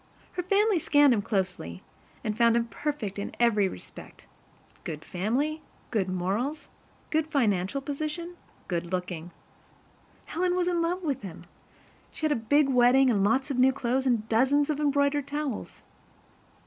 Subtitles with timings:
[0.31, 1.83] Her family scanned him closely,
[2.23, 4.25] and found him perfect in every respect
[4.83, 6.69] good family, good morals,
[7.11, 8.35] good financial position,
[8.67, 9.29] good looking.
[10.25, 11.43] Helen was in love with him.
[12.09, 15.83] She had a big wedding and lots of new clothes and dozens of embroidered towels.